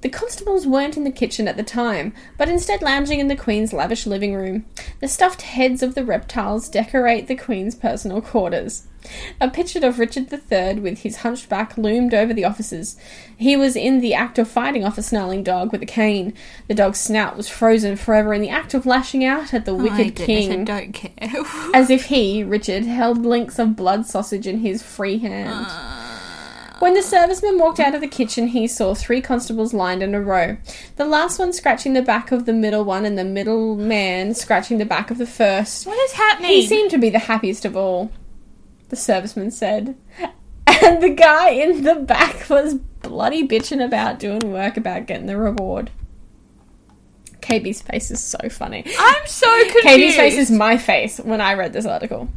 The 0.00 0.08
constables 0.08 0.64
weren't 0.66 0.96
in 0.96 1.02
the 1.02 1.10
kitchen 1.10 1.48
at 1.48 1.56
the 1.56 1.64
time, 1.64 2.12
but 2.36 2.48
instead 2.48 2.82
lounging 2.82 3.18
in 3.18 3.26
the 3.26 3.34
Queen's 3.34 3.72
lavish 3.72 4.06
living 4.06 4.34
room. 4.34 4.64
The 5.00 5.08
stuffed 5.08 5.42
heads 5.42 5.82
of 5.82 5.96
the 5.96 6.04
reptiles 6.04 6.68
decorate 6.68 7.26
the 7.26 7.34
Queen's 7.34 7.74
personal 7.74 8.20
quarters. 8.20 8.86
A 9.40 9.50
picture 9.50 9.84
of 9.84 9.98
Richard 9.98 10.32
III 10.32 10.80
with 10.80 11.00
his 11.00 11.18
hunched 11.18 11.48
back 11.48 11.76
loomed 11.76 12.14
over 12.14 12.32
the 12.32 12.44
officers. 12.44 12.96
He 13.36 13.56
was 13.56 13.74
in 13.74 14.00
the 14.00 14.14
act 14.14 14.38
of 14.38 14.48
fighting 14.48 14.84
off 14.84 14.98
a 14.98 15.02
snarling 15.02 15.42
dog 15.42 15.72
with 15.72 15.82
a 15.82 15.86
cane. 15.86 16.34
The 16.68 16.74
dog's 16.74 17.00
snout 17.00 17.36
was 17.36 17.48
frozen 17.48 17.96
forever 17.96 18.32
in 18.34 18.42
the 18.42 18.50
act 18.50 18.74
of 18.74 18.86
lashing 18.86 19.24
out 19.24 19.52
at 19.54 19.64
the 19.64 19.72
oh 19.72 19.78
My 19.78 19.84
wicked 19.84 20.14
goodness, 20.16 20.26
king, 20.26 20.60
I 20.60 20.64
don't 20.64 20.92
care. 20.92 21.10
as 21.74 21.90
if 21.90 22.06
he, 22.06 22.44
Richard, 22.44 22.84
held 22.84 23.24
links 23.24 23.58
of 23.58 23.74
blood 23.76 24.06
sausage 24.06 24.46
in 24.46 24.58
his 24.58 24.82
free 24.82 25.18
hand. 25.18 25.66
Uh. 25.68 26.07
When 26.78 26.94
the 26.94 27.00
serviceman 27.00 27.58
walked 27.58 27.80
out 27.80 27.94
of 27.94 28.00
the 28.00 28.06
kitchen, 28.06 28.48
he 28.48 28.68
saw 28.68 28.94
three 28.94 29.20
constables 29.20 29.74
lined 29.74 30.02
in 30.02 30.14
a 30.14 30.20
row. 30.20 30.58
The 30.94 31.04
last 31.04 31.38
one 31.38 31.52
scratching 31.52 31.92
the 31.92 32.02
back 32.02 32.30
of 32.30 32.46
the 32.46 32.52
middle 32.52 32.84
one, 32.84 33.04
and 33.04 33.18
the 33.18 33.24
middle 33.24 33.74
man 33.74 34.32
scratching 34.34 34.78
the 34.78 34.84
back 34.84 35.10
of 35.10 35.18
the 35.18 35.26
first. 35.26 35.86
what 35.86 35.98
is 35.98 36.12
happening? 36.12 36.50
He 36.50 36.66
seemed 36.66 36.90
to 36.92 36.98
be 36.98 37.10
the 37.10 37.18
happiest 37.18 37.64
of 37.64 37.76
all, 37.76 38.12
the 38.90 38.96
serviceman 38.96 39.52
said. 39.52 39.96
And 40.80 41.02
the 41.02 41.10
guy 41.10 41.50
in 41.50 41.82
the 41.82 41.96
back 41.96 42.48
was 42.48 42.74
bloody 42.74 43.46
bitching 43.46 43.84
about 43.84 44.20
doing 44.20 44.52
work 44.52 44.76
about 44.76 45.06
getting 45.06 45.26
the 45.26 45.36
reward. 45.36 45.90
KB's 47.40 47.82
face 47.82 48.10
is 48.10 48.22
so 48.22 48.38
funny. 48.48 48.84
I'm 48.98 49.26
so 49.26 49.50
confused. 49.70 49.86
KB's 49.86 50.16
face 50.16 50.36
is 50.36 50.50
my 50.50 50.76
face 50.76 51.18
when 51.18 51.40
I 51.40 51.54
read 51.54 51.72
this 51.72 51.86
article. 51.86 52.28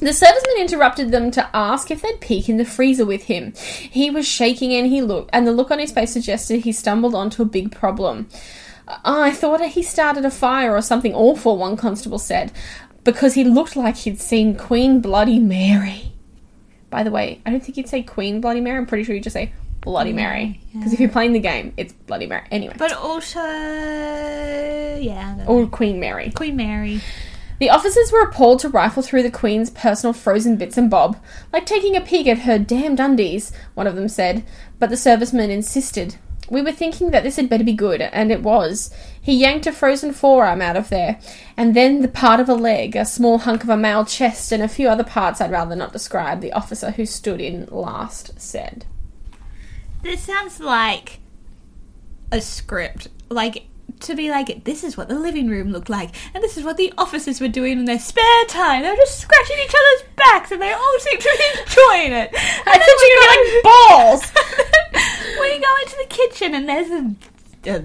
The 0.00 0.10
serviceman 0.10 0.58
interrupted 0.60 1.10
them 1.10 1.30
to 1.32 1.48
ask 1.54 1.90
if 1.90 2.02
they'd 2.02 2.20
peek 2.20 2.48
in 2.48 2.56
the 2.56 2.64
freezer 2.64 3.06
with 3.06 3.24
him. 3.24 3.52
He 3.54 4.10
was 4.10 4.26
shaking 4.26 4.72
and 4.74 4.86
he 4.86 5.00
looked, 5.00 5.30
and 5.32 5.46
the 5.46 5.52
look 5.52 5.70
on 5.70 5.78
his 5.78 5.92
face 5.92 6.12
suggested 6.12 6.60
he 6.60 6.72
stumbled 6.72 7.14
onto 7.14 7.42
a 7.42 7.46
big 7.46 7.70
problem. 7.72 8.28
Ah, 8.88 9.22
I 9.22 9.30
thought 9.30 9.64
he 9.64 9.82
started 9.82 10.24
a 10.24 10.30
fire 10.30 10.74
or 10.74 10.82
something 10.82 11.14
awful, 11.14 11.56
one 11.56 11.76
constable 11.76 12.18
said, 12.18 12.52
because 13.02 13.34
he 13.34 13.44
looked 13.44 13.76
like 13.76 13.96
he'd 13.96 14.20
seen 14.20 14.56
Queen 14.56 15.00
Bloody 15.00 15.38
Mary. 15.38 16.12
By 16.90 17.02
the 17.02 17.10
way, 17.10 17.40
I 17.46 17.50
don't 17.50 17.62
think 17.64 17.76
you'd 17.76 17.88
say 17.88 18.02
Queen 18.02 18.40
Bloody 18.40 18.60
Mary. 18.60 18.76
I'm 18.78 18.86
pretty 18.86 19.04
sure 19.04 19.14
you'd 19.14 19.24
just 19.24 19.34
say 19.34 19.52
Bloody 19.80 20.12
Mary. 20.12 20.60
Because 20.72 20.92
if 20.92 21.00
you're 21.00 21.08
playing 21.08 21.32
the 21.32 21.40
game, 21.40 21.72
it's 21.76 21.92
Bloody 21.92 22.26
Mary. 22.26 22.46
Anyway. 22.50 22.74
But 22.78 22.92
also, 22.92 23.40
yeah. 23.40 25.32
I 25.34 25.36
don't 25.36 25.38
know. 25.38 25.44
or 25.46 25.66
Queen 25.66 25.98
Mary. 26.00 26.30
Queen 26.30 26.56
Mary. 26.56 27.00
The 27.60 27.70
officers 27.70 28.10
were 28.10 28.22
appalled 28.22 28.58
to 28.60 28.68
rifle 28.68 29.02
through 29.02 29.22
the 29.22 29.30
Queen's 29.30 29.70
personal 29.70 30.12
frozen 30.12 30.56
bits 30.56 30.76
and 30.76 30.90
bob, 30.90 31.16
like 31.52 31.66
taking 31.66 31.96
a 31.96 32.00
peek 32.00 32.26
at 32.26 32.40
her 32.40 32.58
damned 32.58 33.00
undies, 33.00 33.52
one 33.74 33.86
of 33.86 33.94
them 33.94 34.08
said, 34.08 34.44
but 34.78 34.90
the 34.90 34.96
serviceman 34.96 35.50
insisted. 35.50 36.16
We 36.50 36.60
were 36.60 36.72
thinking 36.72 37.10
that 37.10 37.22
this 37.22 37.36
had 37.36 37.48
better 37.48 37.64
be 37.64 37.72
good, 37.72 38.02
and 38.02 38.30
it 38.30 38.42
was. 38.42 38.94
He 39.20 39.34
yanked 39.34 39.66
a 39.66 39.72
frozen 39.72 40.12
forearm 40.12 40.60
out 40.60 40.76
of 40.76 40.90
there, 40.90 41.18
and 41.56 41.74
then 41.74 42.02
the 42.02 42.08
part 42.08 42.38
of 42.38 42.48
a 42.48 42.54
leg, 42.54 42.96
a 42.96 43.06
small 43.06 43.38
hunk 43.38 43.62
of 43.62 43.70
a 43.70 43.76
male 43.76 44.04
chest, 44.04 44.52
and 44.52 44.62
a 44.62 44.68
few 44.68 44.88
other 44.88 45.04
parts 45.04 45.40
I'd 45.40 45.50
rather 45.50 45.74
not 45.74 45.92
describe, 45.92 46.40
the 46.40 46.52
officer 46.52 46.90
who 46.90 47.06
stood 47.06 47.40
in 47.40 47.66
last 47.70 48.38
said. 48.38 48.84
This 50.02 50.22
sounds 50.22 50.60
like 50.60 51.20
a 52.30 52.42
script. 52.42 53.08
Like, 53.30 53.64
to 54.04 54.14
be 54.14 54.30
like, 54.30 54.64
this 54.64 54.84
is 54.84 54.96
what 54.96 55.08
the 55.08 55.18
living 55.18 55.48
room 55.48 55.70
looked 55.72 55.88
like, 55.88 56.14
and 56.34 56.42
this 56.42 56.56
is 56.56 56.64
what 56.64 56.76
the 56.76 56.92
officers 56.96 57.40
were 57.40 57.48
doing 57.48 57.78
in 57.78 57.84
their 57.84 57.98
spare 57.98 58.44
time. 58.48 58.82
They 58.82 58.90
were 58.90 58.96
just 58.96 59.20
scratching 59.20 59.56
each 59.64 59.74
other's 59.74 60.08
backs, 60.16 60.50
and 60.50 60.62
they 60.62 60.72
all 60.72 60.96
seemed 61.00 61.20
to 61.20 61.36
be 61.38 61.60
enjoying 61.60 62.12
it. 62.12 62.30
And 62.32 62.68
I 62.68 62.78
thought 62.78 63.02
you 63.02 63.20
were 63.20 63.30
like 63.32 63.62
balls! 63.64 64.32
when 65.38 65.52
you 65.52 65.60
go 65.60 65.76
into 65.82 65.96
the 65.96 66.06
kitchen, 66.08 66.54
and 66.54 66.68
there's 66.68 66.90
a, 66.90 67.14
a 67.70 67.84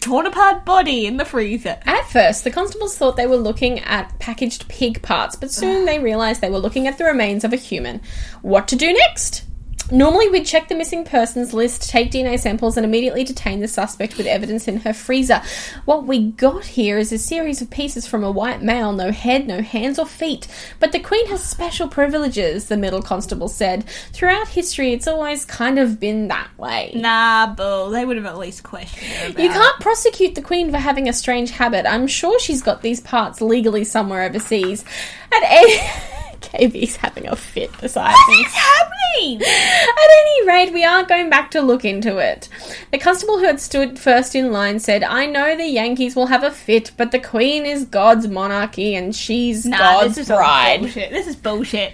torn 0.00 0.26
apart 0.26 0.64
body 0.64 1.06
in 1.06 1.16
the 1.16 1.24
freezer. 1.24 1.78
At 1.84 2.08
first, 2.10 2.44
the 2.44 2.50
constables 2.50 2.96
thought 2.96 3.16
they 3.16 3.26
were 3.26 3.36
looking 3.36 3.80
at 3.80 4.18
packaged 4.18 4.68
pig 4.68 5.02
parts, 5.02 5.36
but 5.36 5.50
soon 5.50 5.84
they 5.86 5.98
realised 5.98 6.40
they 6.40 6.50
were 6.50 6.58
looking 6.58 6.86
at 6.86 6.98
the 6.98 7.04
remains 7.04 7.44
of 7.44 7.52
a 7.52 7.56
human. 7.56 8.00
What 8.42 8.68
to 8.68 8.76
do 8.76 8.92
next? 8.92 9.44
Normally, 9.90 10.28
we'd 10.28 10.44
check 10.44 10.68
the 10.68 10.74
missing 10.74 11.04
persons 11.04 11.54
list, 11.54 11.88
take 11.88 12.10
DNA 12.10 12.38
samples, 12.38 12.76
and 12.76 12.84
immediately 12.84 13.24
detain 13.24 13.60
the 13.60 13.68
suspect 13.68 14.18
with 14.18 14.26
evidence 14.26 14.68
in 14.68 14.78
her 14.78 14.92
freezer. 14.92 15.40
What 15.86 16.04
we 16.04 16.30
got 16.32 16.64
here 16.64 16.98
is 16.98 17.10
a 17.10 17.18
series 17.18 17.62
of 17.62 17.70
pieces 17.70 18.06
from 18.06 18.22
a 18.22 18.30
white 18.30 18.60
male 18.62 18.92
no 18.92 19.10
head, 19.10 19.46
no 19.46 19.62
hands 19.62 19.98
or 19.98 20.06
feet. 20.06 20.46
But 20.78 20.92
the 20.92 21.00
Queen 21.00 21.26
has 21.28 21.42
special 21.42 21.88
privileges, 21.88 22.66
the 22.66 22.76
middle 22.76 23.00
constable 23.00 23.48
said. 23.48 23.88
Throughout 24.12 24.48
history, 24.48 24.92
it's 24.92 25.08
always 25.08 25.46
kind 25.46 25.78
of 25.78 25.98
been 25.98 26.28
that 26.28 26.50
way. 26.58 26.92
Nah, 26.94 27.54
bull. 27.54 27.90
They 27.90 28.04
would 28.04 28.16
have 28.16 28.26
at 28.26 28.38
least 28.38 28.62
questioned 28.64 29.38
You 29.38 29.48
can't 29.48 29.80
prosecute 29.80 30.34
the 30.34 30.42
Queen 30.42 30.70
for 30.70 30.78
having 30.78 31.08
a 31.08 31.12
strange 31.12 31.50
habit. 31.50 31.86
I'm 31.86 32.06
sure 32.06 32.38
she's 32.38 32.62
got 32.62 32.82
these 32.82 33.00
parts 33.00 33.40
legally 33.40 33.84
somewhere 33.84 34.22
overseas. 34.22 34.84
At 35.32 35.42
any. 35.44 36.14
KB's 36.40 36.96
having 36.96 37.26
a 37.28 37.36
fit 37.36 37.70
beside 37.80 38.12
What 38.12 38.28
me. 38.30 38.36
is 38.36 38.52
happening? 38.52 39.42
At 39.42 40.10
any 40.20 40.46
rate, 40.46 40.72
we 40.72 40.84
aren't 40.84 41.08
going 41.08 41.28
back 41.30 41.50
to 41.52 41.60
look 41.60 41.84
into 41.84 42.18
it. 42.18 42.48
The 42.92 42.98
constable 42.98 43.38
who 43.38 43.44
had 43.46 43.60
stood 43.60 43.98
first 43.98 44.34
in 44.34 44.52
line 44.52 44.78
said, 44.80 45.02
I 45.02 45.26
know 45.26 45.56
the 45.56 45.66
Yankees 45.68 46.14
will 46.14 46.26
have 46.26 46.42
a 46.44 46.50
fit, 46.50 46.92
but 46.96 47.10
the 47.10 47.18
Queen 47.18 47.66
is 47.66 47.84
God's 47.84 48.28
monarchy 48.28 48.94
and 48.94 49.14
she's 49.14 49.64
Nah, 49.64 49.78
God's 49.78 50.14
this 50.16 50.18
is 50.18 50.28
bride. 50.28 50.80
bullshit. 50.80 51.10
This 51.10 51.26
is 51.26 51.36
bullshit. 51.36 51.92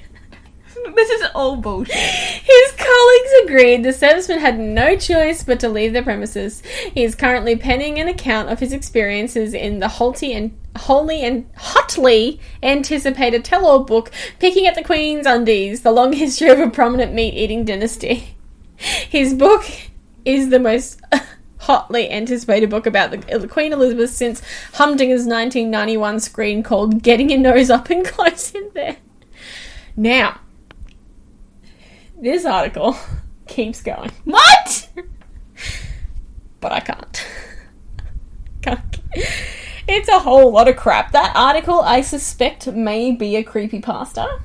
This 0.95 1.11
is 1.11 1.29
all 1.35 1.57
bullshit. 1.57 1.95
His 1.95 2.73
colleagues 2.73 3.31
agreed 3.45 3.83
the 3.83 3.91
serviceman 3.91 4.41
had 4.41 4.59
no 4.59 4.97
choice 4.97 5.43
but 5.43 5.61
to 5.61 5.69
leave 5.69 5.93
the 5.93 6.03
premises. 6.03 6.63
He 6.93 7.05
is 7.05 7.15
currently 7.15 7.57
penning 7.57 7.99
an 7.99 8.09
account 8.09 8.51
of 8.51 8.61
his 8.61 8.73
experiences 8.73 9.55
in 9.55 9.79
the 9.79 9.87
Holty 9.87 10.35
and 10.35 10.57
and 10.77 11.47
hotly 11.57 12.41
anticipated 12.63 13.45
tell-all 13.45 13.85
book, 13.85 14.11
Picking 14.41 14.67
at 14.67 14.75
the 14.75 14.83
Queen's 14.83 15.27
Undies: 15.27 15.83
The 15.83 15.93
Long 15.93 16.13
History 16.13 16.49
of 16.49 16.59
a 16.59 16.69
Prominent 16.69 17.15
Meat-Eating 17.15 17.65
Dynasty. 17.65 18.37
His 18.77 19.35
book 19.35 19.65
is 20.25 20.51
the 20.51 20.59
most 20.59 21.01
hotly 21.59 22.11
anticipated 22.11 22.71
book 22.71 22.87
about 22.87 23.11
the 23.11 23.35
uh, 23.35 23.47
Queen 23.47 23.73
Elizabeth 23.73 24.11
since 24.11 24.43
Humdinger's 24.75 25.27
1991 25.27 26.21
screen 26.21 26.63
called 26.63 27.03
Getting 27.03 27.31
Your 27.31 27.41
Nose 27.41 27.71
Up 27.71 27.89
and 27.91 28.05
Close 28.05 28.55
in 28.55 28.71
There. 28.75 28.97
Now, 29.97 30.41
this 32.25 32.45
article 32.45 32.97
keeps 33.47 33.83
going. 33.83 34.11
What? 34.25 34.89
but 36.61 36.73
I 36.73 36.81
can't. 36.81 37.27
can't. 38.63 39.01
It's 39.87 40.09
a 40.09 40.19
whole 40.19 40.51
lot 40.51 40.67
of 40.67 40.77
crap. 40.77 41.13
That 41.13 41.37
article, 41.37 41.81
I 41.81 42.01
suspect, 42.01 42.67
may 42.67 43.13
be 43.13 43.37
a 43.37 43.43
creepy 43.43 43.81
pasta. 43.81 44.41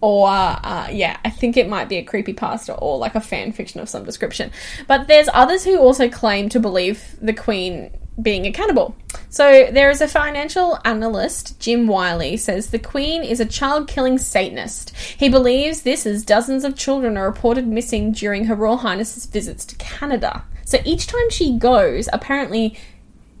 Or, 0.00 0.28
uh, 0.28 0.88
yeah, 0.92 1.18
I 1.24 1.30
think 1.30 1.56
it 1.56 1.68
might 1.68 1.88
be 1.88 1.96
a 1.96 2.04
creepy 2.04 2.32
pasta 2.32 2.72
or 2.74 2.98
like 2.98 3.16
a 3.16 3.20
fan 3.20 3.50
fiction 3.50 3.80
of 3.80 3.88
some 3.88 4.04
description. 4.04 4.52
But 4.86 5.08
there's 5.08 5.28
others 5.34 5.64
who 5.64 5.80
also 5.80 6.08
claim 6.08 6.48
to 6.50 6.60
believe 6.60 7.16
the 7.20 7.32
Queen 7.32 7.90
being 8.20 8.46
a 8.46 8.52
cannibal. 8.52 8.96
So 9.30 9.68
there 9.70 9.90
is 9.90 10.00
a 10.00 10.08
financial 10.08 10.78
analyst, 10.84 11.60
Jim 11.60 11.86
Wiley, 11.86 12.36
says 12.36 12.68
the 12.68 12.78
Queen 12.78 13.22
is 13.22 13.40
a 13.40 13.46
child 13.46 13.88
killing 13.88 14.18
Satanist. 14.18 14.94
He 14.96 15.28
believes 15.28 15.82
this 15.82 16.06
as 16.06 16.24
dozens 16.24 16.64
of 16.64 16.76
children 16.76 17.16
are 17.16 17.26
reported 17.26 17.66
missing 17.66 18.12
during 18.12 18.46
Her 18.46 18.54
Royal 18.54 18.78
Highness's 18.78 19.26
visits 19.26 19.64
to 19.66 19.76
Canada. 19.76 20.44
So 20.64 20.78
each 20.84 21.06
time 21.06 21.30
she 21.30 21.58
goes, 21.58 22.08
apparently 22.12 22.76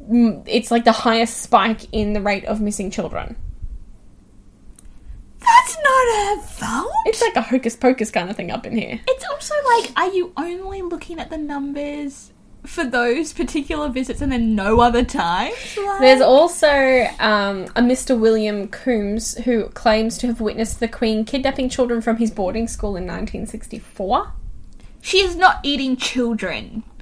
mm, 0.02 0.42
it's 0.46 0.70
like 0.70 0.84
the 0.84 0.92
highest 0.92 1.38
spike 1.38 1.86
in 1.92 2.12
the 2.12 2.20
rate 2.20 2.44
of 2.44 2.60
missing 2.60 2.90
children. 2.90 3.36
That's 5.40 5.76
not 5.76 6.16
her 6.16 6.42
fault. 6.42 6.92
It's 7.06 7.22
like 7.22 7.36
a 7.36 7.42
hocus 7.42 7.76
pocus 7.76 8.10
kind 8.10 8.28
of 8.28 8.36
thing 8.36 8.50
up 8.50 8.66
in 8.66 8.76
here. 8.76 9.00
It's 9.06 9.24
also 9.30 9.54
like, 9.76 9.90
are 9.96 10.12
you 10.12 10.32
only 10.36 10.82
looking 10.82 11.18
at 11.18 11.30
the 11.30 11.38
numbers 11.38 12.32
for 12.66 12.84
those 12.84 13.32
particular 13.32 13.88
visits 13.88 14.20
and 14.20 14.30
then 14.32 14.54
no 14.54 14.80
other 14.80 15.04
times? 15.04 15.54
Like, 15.76 16.00
There's 16.00 16.20
also 16.20 16.68
um, 17.18 17.64
a 17.76 17.82
Mr. 17.82 18.18
William 18.18 18.68
Coombs 18.68 19.36
who 19.38 19.68
claims 19.70 20.18
to 20.18 20.26
have 20.26 20.40
witnessed 20.40 20.80
the 20.80 20.88
Queen 20.88 21.24
kidnapping 21.24 21.68
children 21.68 22.00
from 22.00 22.16
his 22.16 22.30
boarding 22.30 22.68
school 22.68 22.90
in 22.90 23.04
1964. 23.06 24.32
she 25.00 25.18
is 25.18 25.36
not 25.36 25.60
eating 25.62 25.96
children. 25.96 26.82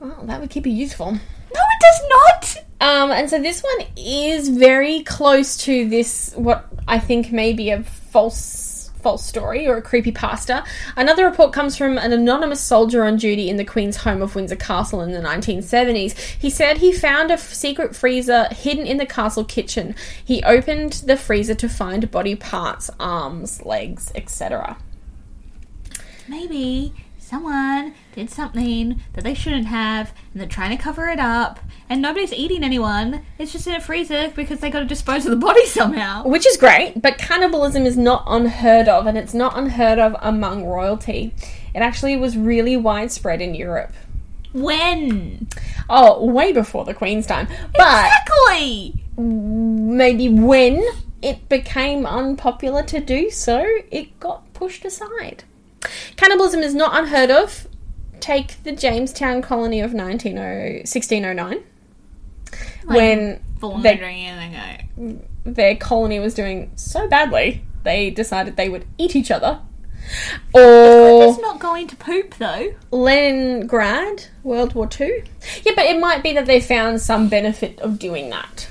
Well, 0.00 0.24
that 0.24 0.38
would 0.38 0.50
keep 0.50 0.66
you 0.66 0.72
useful. 0.72 1.12
No, 1.12 1.18
it 1.18 1.80
does 1.80 2.02
not. 2.10 2.56
Um, 2.80 3.10
and 3.10 3.30
so 3.30 3.40
this 3.40 3.62
one 3.62 3.86
is 3.96 4.50
very 4.50 5.02
close 5.02 5.56
to 5.64 5.88
this, 5.88 6.34
what 6.36 6.66
I 6.86 6.98
think 6.98 7.32
may 7.32 7.54
be 7.54 7.70
a 7.70 7.82
false 7.82 8.34
false 9.04 9.26
story 9.26 9.68
or 9.68 9.76
a 9.76 9.82
creepy 9.82 10.10
pasta. 10.10 10.64
Another 10.96 11.26
report 11.26 11.52
comes 11.52 11.76
from 11.76 11.98
an 11.98 12.10
anonymous 12.10 12.62
soldier 12.62 13.04
on 13.04 13.18
duty 13.18 13.50
in 13.50 13.58
the 13.58 13.64
Queen's 13.64 13.98
home 13.98 14.22
of 14.22 14.34
Windsor 14.34 14.56
Castle 14.56 15.02
in 15.02 15.12
the 15.12 15.20
1970s. 15.20 16.16
He 16.16 16.48
said 16.48 16.78
he 16.78 16.90
found 16.90 17.30
a 17.30 17.36
secret 17.36 17.94
freezer 17.94 18.48
hidden 18.50 18.86
in 18.86 18.96
the 18.96 19.04
castle 19.04 19.44
kitchen. 19.44 19.94
He 20.24 20.42
opened 20.42 21.04
the 21.04 21.18
freezer 21.18 21.54
to 21.54 21.68
find 21.68 22.10
body 22.10 22.34
parts, 22.34 22.90
arms, 22.98 23.62
legs, 23.66 24.10
etc. 24.14 24.78
Maybe 26.26 26.94
someone 27.18 27.94
did 28.14 28.30
something 28.30 29.00
that 29.14 29.24
they 29.24 29.34
shouldn't 29.34 29.66
have 29.66 30.12
and 30.32 30.40
they're 30.40 30.48
trying 30.48 30.76
to 30.76 30.82
cover 30.82 31.08
it 31.08 31.18
up 31.18 31.58
and 31.88 32.00
nobody's 32.00 32.32
eating 32.32 32.62
anyone. 32.62 33.22
It's 33.38 33.52
just 33.52 33.66
in 33.66 33.74
a 33.74 33.80
freezer 33.80 34.32
because 34.34 34.60
they 34.60 34.70
got 34.70 34.80
to 34.80 34.84
dispose 34.86 35.26
of 35.26 35.30
the 35.30 35.36
body 35.36 35.66
somehow. 35.66 36.24
Which 36.26 36.46
is 36.46 36.56
great, 36.56 37.02
but 37.02 37.18
cannibalism 37.18 37.84
is 37.84 37.96
not 37.96 38.24
unheard 38.26 38.88
of, 38.88 39.06
and 39.06 39.18
it's 39.18 39.34
not 39.34 39.58
unheard 39.58 39.98
of 39.98 40.16
among 40.20 40.64
royalty. 40.64 41.34
It 41.74 41.80
actually 41.80 42.16
was 42.16 42.36
really 42.36 42.76
widespread 42.76 43.40
in 43.40 43.54
Europe. 43.54 43.92
When? 44.52 45.48
Oh, 45.90 46.24
way 46.24 46.52
before 46.52 46.84
the 46.84 46.94
Queen's 46.94 47.26
time. 47.26 47.48
But 47.76 48.06
Exactly. 48.06 48.94
maybe 49.16 50.28
when 50.28 50.82
it 51.20 51.48
became 51.48 52.06
unpopular 52.06 52.84
to 52.84 53.00
do 53.00 53.30
so, 53.30 53.64
it 53.90 54.20
got 54.20 54.52
pushed 54.54 54.84
aside. 54.84 55.42
Cannibalism 56.16 56.60
is 56.60 56.74
not 56.74 56.96
unheard 56.96 57.30
of. 57.30 57.66
Take 58.24 58.62
the 58.62 58.72
Jamestown 58.72 59.42
colony 59.42 59.80
of 59.82 59.92
1900 59.92 60.86
1609. 60.88 61.62
when 62.86 63.38
Full 63.60 63.76
they- 63.80 63.98
ago. 63.98 65.18
their 65.44 65.76
colony 65.76 66.18
was 66.20 66.32
doing 66.32 66.70
so 66.74 67.06
badly, 67.06 67.62
they 67.82 68.08
decided 68.08 68.56
they 68.56 68.70
would 68.70 68.86
eat 68.96 69.14
each 69.14 69.30
other. 69.30 69.58
Or 70.54 71.28
It's 71.28 71.38
not 71.40 71.58
going 71.60 71.86
to 71.88 71.96
poop 71.96 72.36
though. 72.38 72.72
Leningrad, 72.90 74.24
World 74.42 74.74
War 74.74 74.86
Two. 74.86 75.22
Yeah, 75.62 75.72
but 75.76 75.84
it 75.84 76.00
might 76.00 76.22
be 76.22 76.32
that 76.32 76.46
they 76.46 76.60
found 76.62 77.02
some 77.02 77.28
benefit 77.28 77.78
of 77.80 77.98
doing 77.98 78.30
that. 78.30 78.68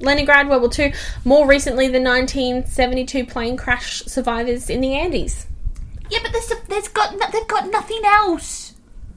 Leningrad, 0.00 0.48
World 0.48 0.62
War 0.62 0.70
Two. 0.70 0.90
More 1.24 1.46
recently, 1.46 1.86
the 1.86 2.00
1972 2.00 3.24
plane 3.26 3.56
crash 3.56 4.02
survivors 4.06 4.68
in 4.68 4.80
the 4.80 4.94
Andes. 4.94 5.46
Yeah, 6.10 6.18
but 6.24 6.32
there's, 6.32 6.52
there's 6.68 6.88
got 6.88 7.12
they've 7.32 7.46
got 7.46 7.70
nothing 7.70 8.00
else. 8.04 8.59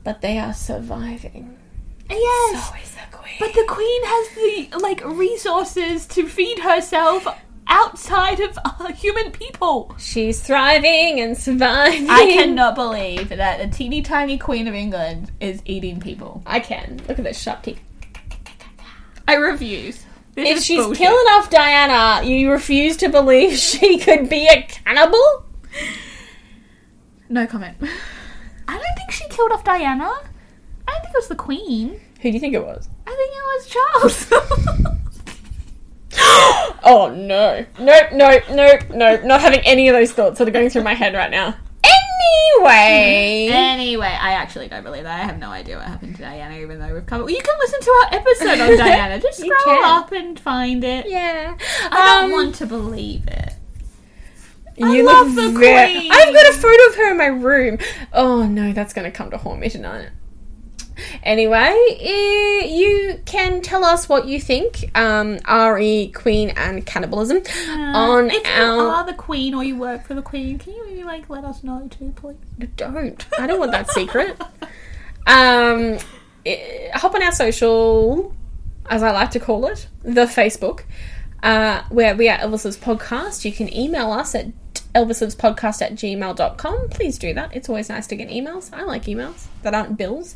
But 0.03 0.21
they 0.21 0.37
are 0.37 0.53
surviving. 0.53 1.57
Yes. 2.09 2.67
So 2.69 2.75
is 2.75 2.91
the 2.91 3.17
Queen. 3.17 3.35
But 3.39 3.53
the 3.53 3.63
queen 3.67 4.01
has 4.03 4.71
the 4.71 4.77
like 4.79 5.03
resources 5.05 6.05
to 6.07 6.27
feed 6.27 6.59
herself 6.59 7.25
outside 7.67 8.39
of 8.41 8.59
uh, 8.65 8.91
human 8.91 9.31
people. 9.31 9.95
She's 9.97 10.41
thriving 10.41 11.21
and 11.21 11.37
surviving. 11.37 12.09
I 12.09 12.25
cannot 12.33 12.75
believe 12.75 13.29
that 13.29 13.61
a 13.61 13.67
teeny 13.69 14.01
tiny 14.01 14.37
queen 14.37 14.67
of 14.67 14.73
England 14.75 15.31
is 15.39 15.61
eating 15.65 15.99
people. 16.01 16.43
I 16.45 16.59
can. 16.59 17.01
Look 17.07 17.17
at 17.17 17.23
this 17.23 17.41
sharp 17.41 17.63
teeth. 17.63 17.79
I 19.27 19.35
refuse. 19.35 20.03
This 20.35 20.57
If 20.57 20.63
she's 20.63 20.83
bullshit. 20.83 20.97
killing 20.97 21.25
off 21.31 21.49
Diana, 21.49 22.27
you 22.27 22.51
refuse 22.51 22.97
to 22.97 23.09
believe 23.09 23.57
she 23.57 23.97
could 23.99 24.27
be 24.29 24.47
a 24.47 24.63
cannibal? 24.63 25.45
No 27.29 27.47
comment. 27.47 27.77
I 28.67 28.73
don't 28.73 28.95
think 28.97 29.11
she 29.11 29.27
killed 29.29 29.51
off 29.51 29.63
Diana. 29.63 30.05
I 30.05 30.91
don't 30.91 31.01
think 31.01 31.13
it 31.13 31.17
was 31.17 31.27
the 31.27 31.35
queen. 31.35 31.99
Who 32.21 32.29
do 32.29 32.31
you 32.31 32.39
think 32.39 32.53
it 32.55 32.63
was? 32.63 32.87
I 33.07 33.11
think 33.11 33.31
it 33.33 33.43
was 33.53 33.67
Charles. 33.69 34.97
Oh 36.85 37.13
no. 37.15 37.65
Nope, 37.79 38.07
nope, 38.13 38.43
nope, 38.51 38.81
nope. 38.93 39.23
Not 39.23 39.39
having 39.41 39.61
any 39.61 39.87
of 39.87 39.95
those 39.95 40.11
thoughts 40.11 40.37
that 40.39 40.47
are 40.47 40.51
going 40.51 40.69
through 40.69 40.83
my 40.83 40.93
head 40.93 41.13
right 41.13 41.31
now. 41.31 41.55
Anyway. 41.83 43.47
anyway, 43.53 44.07
I 44.19 44.33
actually 44.33 44.67
don't 44.67 44.83
believe 44.83 45.03
that. 45.03 45.21
I 45.21 45.23
have 45.23 45.39
no 45.39 45.49
idea 45.49 45.77
what 45.77 45.85
happened 45.85 46.17
to 46.17 46.21
Diana, 46.21 46.55
even 46.59 46.79
though 46.79 46.93
we've 46.93 47.05
covered. 47.05 47.29
You 47.29 47.41
can 47.41 47.55
listen 47.59 47.79
to 47.81 47.89
our 47.91 48.19
episode 48.19 48.59
on 48.59 48.77
Diana. 48.77 49.19
Just 49.21 49.39
scroll 49.39 49.83
up 49.85 50.11
and 50.11 50.37
find 50.39 50.83
it. 50.83 51.07
Yeah. 51.09 51.57
I 51.89 52.19
don't 52.21 52.25
Um, 52.25 52.31
want 52.31 52.55
to 52.55 52.65
believe 52.65 53.27
it. 53.27 53.53
You 54.77 55.05
love 55.05 55.35
the 55.35 55.49
very- 55.49 55.93
Queen. 55.93 56.11
I've 56.11 56.33
got 56.33 56.49
a 56.49 56.53
photo 56.53 56.83
of 56.89 56.95
her 56.95 57.11
in 57.11 57.17
my 57.17 57.27
room. 57.27 57.77
Oh 58.11 58.45
no, 58.47 58.73
that's 58.73 58.93
going 58.93 59.05
to 59.09 59.15
come 59.15 59.29
to 59.31 59.37
haunt 59.37 59.59
me 59.59 59.69
tonight. 59.69 60.09
Anyway, 61.23 61.75
eh, 62.01 62.65
you 62.65 63.19
can 63.25 63.61
tell 63.61 63.83
us 63.83 64.07
what 64.07 64.27
you 64.27 64.39
think. 64.39 64.91
Um, 64.95 65.39
re 65.47 66.11
Queen 66.13 66.49
and 66.51 66.85
cannibalism 66.85 67.37
on 67.69 68.29
if 68.29 68.45
you 68.45 68.51
our. 68.63 68.87
are 68.87 69.05
the 69.05 69.13
queen 69.13 69.55
or 69.55 69.63
you 69.63 69.75
work 69.75 70.05
for 70.05 70.13
the 70.13 70.21
queen, 70.21 70.59
can 70.59 70.73
you 70.73 70.85
maybe 70.85 71.03
like 71.03 71.29
let 71.29 71.43
us 71.45 71.63
know 71.63 71.87
too, 71.89 72.13
please? 72.15 72.35
Don't. 72.75 73.25
I 73.39 73.47
don't 73.47 73.59
want 73.59 73.71
that 73.71 73.89
secret. 73.89 74.39
Um, 75.25 75.97
eh, 76.45 76.91
hop 76.93 77.15
on 77.15 77.23
our 77.23 77.31
social, 77.31 78.35
as 78.89 79.01
I 79.01 79.11
like 79.11 79.31
to 79.31 79.39
call 79.39 79.65
it, 79.67 79.87
the 80.03 80.25
Facebook, 80.25 80.81
uh, 81.43 81.83
where 81.89 82.15
we 82.15 82.29
are 82.29 82.39
Elvis's 82.39 82.77
Podcast. 82.77 83.45
You 83.45 83.51
can 83.51 83.71
email 83.71 84.11
us 84.11 84.33
at 84.33 84.47
elvispodcast 84.95 85.81
at 85.81 85.93
gmail.com. 85.93 86.89
Please 86.89 87.19
do 87.19 87.33
that. 87.35 87.55
It's 87.55 87.69
always 87.69 87.89
nice 87.89 88.07
to 88.07 88.15
get 88.15 88.29
emails. 88.29 88.73
I 88.73 88.83
like 88.83 89.03
emails 89.03 89.45
that 89.61 89.75
aren't 89.75 89.97
bills. 89.97 90.35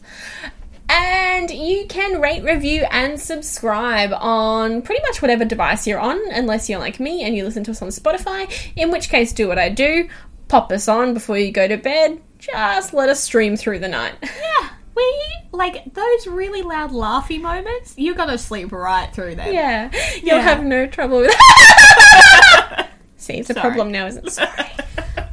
And 0.89 1.49
you 1.51 1.85
can 1.87 2.21
rate, 2.21 2.43
review, 2.43 2.85
and 2.91 3.19
subscribe 3.19 4.13
on 4.13 4.83
pretty 4.83 5.01
much 5.01 5.21
whatever 5.21 5.43
device 5.43 5.85
you're 5.85 5.99
on, 5.99 6.19
unless 6.31 6.69
you're 6.69 6.79
like 6.79 6.99
me 6.99 7.23
and 7.23 7.35
you 7.35 7.43
listen 7.43 7.63
to 7.65 7.71
us 7.71 7.81
on 7.81 7.89
Spotify. 7.89 8.71
In 8.75 8.91
which 8.91 9.09
case, 9.09 9.33
do 9.33 9.47
what 9.47 9.57
I 9.57 9.69
do 9.69 10.07
pop 10.47 10.71
us 10.71 10.87
on 10.87 11.13
before 11.13 11.37
you 11.37 11.51
go 11.51 11.67
to 11.67 11.77
bed. 11.77 12.21
Just 12.39 12.93
let 12.93 13.09
us 13.09 13.21
stream 13.21 13.57
through 13.57 13.79
the 13.79 13.87
night. 13.87 14.15
Yeah, 14.21 14.69
we 14.95 15.36
like 15.51 15.93
those 15.93 16.27
really 16.27 16.61
loud 16.61 16.91
laughy 16.91 17.39
moments. 17.41 17.93
You're 17.97 18.15
gonna 18.15 18.37
sleep 18.37 18.71
right 18.71 19.11
through 19.13 19.35
them. 19.35 19.53
Yeah, 19.53 19.91
you'll 20.15 20.37
Yeah. 20.37 20.41
have 20.41 20.63
no 20.63 20.87
trouble 20.87 21.19
with 21.19 21.31
See, 23.17 23.33
it's 23.33 23.49
a 23.49 23.53
problem 23.55 23.91
now, 23.91 24.05
isn't 24.07 24.27
it? 24.27 24.31
Sorry. 24.31 24.49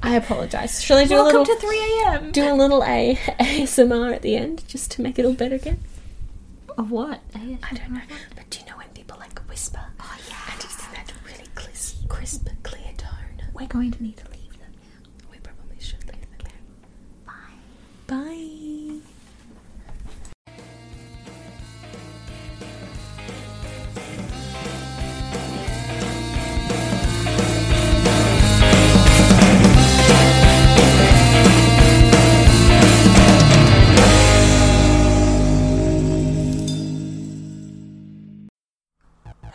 I 0.02 0.16
apologize. 0.16 0.82
Shall 0.82 0.98
I 0.98 1.04
do 1.04 1.14
Welcome 1.14 1.36
a 1.36 1.38
little 1.40 1.54
to 1.54 1.60
3 1.60 1.78
a.m. 2.04 2.32
do 2.32 2.52
a 2.52 2.54
little 2.54 2.82
A- 2.84 3.14
ASMR 3.40 4.14
at 4.14 4.22
the 4.22 4.36
end 4.36 4.64
just 4.68 4.90
to 4.92 5.02
make 5.02 5.18
it 5.18 5.24
all 5.24 5.32
better 5.32 5.54
again? 5.54 5.80
Of 6.76 6.90
what? 6.90 7.20
I 7.34 7.38
don't 7.72 7.90
know. 7.92 8.00
But 8.34 8.50
do 8.50 8.58
you 8.60 8.66
know 8.66 8.76
when 8.76 8.88
people 8.88 9.16
like 9.20 9.38
whisper? 9.48 9.80
Oh 10.00 10.16
yeah. 10.28 10.36
And 10.52 10.64
it's 10.64 10.86
in 10.86 10.92
that 10.94 11.12
really 11.24 11.46
crisp, 11.54 12.08
crisp 12.08 12.48
clear 12.64 12.92
tone. 12.96 13.46
We're 13.54 13.66
going 13.68 13.92
to 13.92 14.02
need 14.02 14.16
to 14.18 14.24
leave 14.30 14.52
them 14.58 14.72
now. 14.72 15.28
We 15.30 15.38
probably 15.38 15.78
should 15.78 16.04
leave 16.06 16.22
it 16.38 16.44
there. 16.44 16.52
Bye. 17.26 17.32
Bye. 18.08 18.63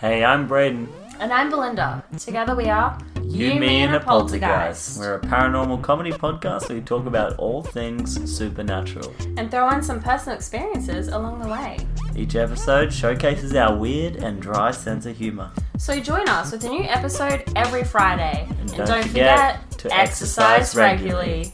Hey, 0.10 0.26
I'm 0.26 0.48
Braden. 0.48 0.90
And 1.20 1.32
I'm 1.32 1.52
Belinda. 1.52 2.04
Together 2.18 2.56
we 2.56 2.68
are 2.68 2.98
You, 3.22 3.54
Me, 3.60 3.84
and 3.84 3.94
a 3.96 4.00
Poltergeist. 4.00 4.98
We're 4.98 5.14
a 5.14 5.20
paranormal 5.20 5.84
comedy 5.84 6.10
podcast 6.10 6.68
where 6.68 6.80
we 6.80 6.84
talk 6.84 7.06
about 7.06 7.36
all 7.38 7.62
things 7.62 8.20
supernatural. 8.36 9.14
And 9.38 9.52
throw 9.52 9.70
in 9.70 9.84
some 9.84 10.02
personal 10.02 10.36
experiences 10.36 11.10
along 11.10 11.42
the 11.42 11.48
way. 11.48 11.78
Each 12.16 12.34
episode 12.34 12.92
showcases 12.92 13.54
our 13.54 13.78
weird 13.78 14.16
and 14.16 14.42
dry 14.42 14.72
sense 14.72 15.06
of 15.06 15.16
humor. 15.16 15.52
So 15.78 16.00
join 16.00 16.28
us 16.28 16.54
with 16.54 16.64
a 16.64 16.70
new 16.70 16.86
episode 16.86 17.44
every 17.56 17.84
Friday. 17.84 18.48
And 18.62 18.78
don't 18.78 19.06
forget 19.06 19.70
to 19.78 19.94
exercise 19.94 20.76
regularly. 20.76 21.54